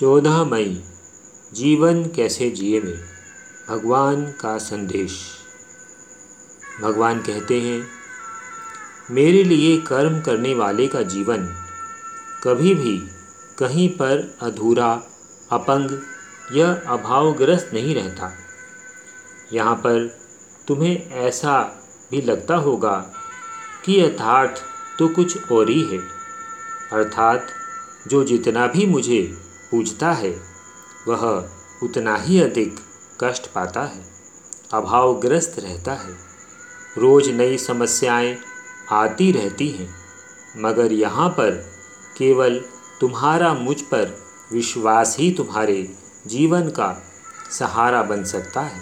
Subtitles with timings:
[0.00, 0.84] चौदह मई,
[1.54, 3.04] जीवन कैसे जिए में?
[3.68, 5.28] भगवान का संदेश।
[6.82, 7.86] भगवान कहते हैं,
[9.10, 11.46] मेरे लिए कर्म करने वाले का जीवन
[12.44, 12.98] कभी भी
[13.58, 15.02] कहीं पर अधूरा,
[15.50, 16.02] अपंग
[16.56, 18.32] या अभावग्रस्त नहीं रहता।
[19.52, 20.18] यहाँ पर
[20.68, 23.12] तुम्हें ऐसा भी लगता होगा
[23.84, 24.62] कि यथार्थ
[24.98, 25.98] तो कुछ और ही है।
[26.92, 27.46] अर्थात
[28.08, 30.40] जो जितना भी मुझे पूछता है,
[31.08, 31.48] वह
[31.82, 32.80] उतना ही अधिक
[33.20, 34.04] कष्ट पाता है,
[34.72, 36.14] अभावग्रस्त रहता है।
[36.98, 38.38] रोज़ नई समस्याएँ
[38.90, 39.94] आती रहती हैं,
[40.56, 41.50] मगर यहाँ पर
[42.16, 42.64] केवल
[43.00, 44.18] तुम्हारा मुझ पर
[44.52, 45.94] विश्वास ही तुम्हारे
[46.26, 47.02] जीवन का
[47.50, 48.80] सहारा बन सकता है।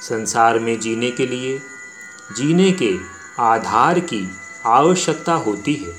[0.00, 1.58] संसार में जीने के लिए,
[2.36, 2.96] जीने के
[3.38, 4.30] आधार की
[4.66, 5.94] आवश्यकता होती है।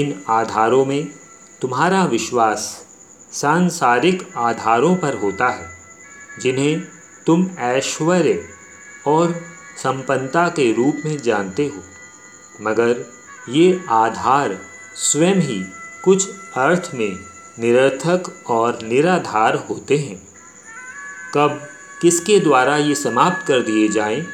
[0.00, 1.25] इन आधारों में
[1.62, 2.86] तुम्हारा विश्वास
[3.32, 5.68] सांसारिक आधारों पर होता है
[6.40, 6.82] जिन्हें
[7.26, 8.48] तुम ऐश्वर्य
[9.06, 9.32] और
[9.82, 11.82] संपन्नता के रूप में जानते हो।
[12.62, 13.04] मगर
[13.48, 14.58] ये आधार
[14.94, 15.64] स्वयं ही
[16.04, 17.16] कुछ अर्थ में
[17.58, 20.16] निरर्थक और निराधार होते हैं।
[21.34, 21.60] कब
[22.02, 24.26] किसके द्वारा ये समाप्त कर दिए जाएँ,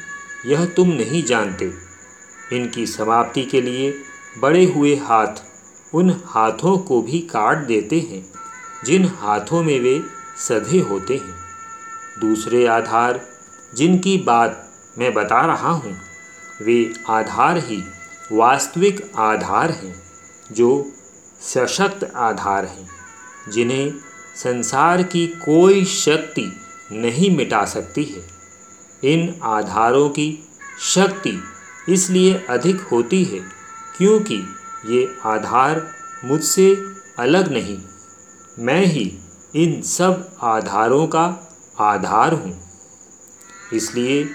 [0.45, 1.71] यह तुम नहीं जानते।
[2.53, 3.93] इनकी समाप्ति के लिए
[4.37, 5.52] बड़े हुए हाथ
[5.93, 8.25] उन हाथों को भी काट देते हैं,
[8.85, 10.01] जिन हाथों में वे
[10.37, 11.35] सधे होते हैं।
[12.19, 13.21] दूसरे आधार,
[13.73, 15.95] जिनकी बात मैं बता रहा हूँ,
[16.61, 17.83] वे आधार ही
[18.31, 19.95] वास्तविक आधार हैं,
[20.51, 20.91] जो
[21.41, 22.89] सशक्त आधार हैं,
[23.51, 23.93] जिन्हें
[24.35, 26.51] संसार की कोई शक्ति
[26.91, 28.21] नहीं मिटा सकती है।
[29.03, 30.27] इन आधारों की
[30.93, 31.37] शक्ति
[31.89, 33.39] इसलिए अधिक होती है,
[33.97, 34.41] क्योंकि
[34.85, 35.91] ये आधार
[36.25, 36.83] मुझसे
[37.19, 37.81] अलग नहीं।
[38.59, 39.19] मैं ही
[39.55, 42.63] इन सब आधारों का आधार हूँ।
[43.73, 44.29] इसलिए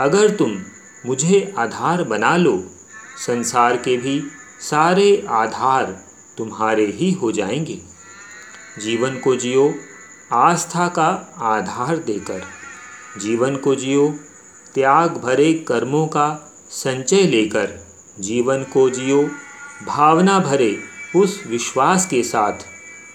[0.00, 0.62] अगर तुम
[1.06, 2.70] मुझे आधार बना लो,
[3.26, 4.22] संसार के भी
[4.60, 6.04] सारे आधार
[6.38, 7.82] तुम्हारे ही हो जाएँगे।
[8.78, 9.74] जीवन को जियो,
[10.32, 12.42] आस्था का आधार देकर।
[13.18, 14.14] जीवन को जियो,
[14.74, 17.86] त्याग भरे कर्मों का संचय लेकर।
[18.20, 19.30] जीवन को जियो
[19.86, 20.80] भावना भरे
[21.16, 22.52] उस विश्वास के साथ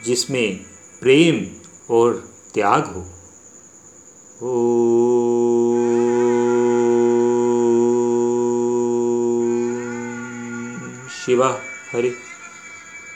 [0.05, 0.59] जिसमें
[1.01, 1.45] प्रेम
[1.89, 3.01] और त्याग हो।
[4.41, 4.79] ओ
[11.09, 11.59] शिवा
[11.93, 12.28] हरे।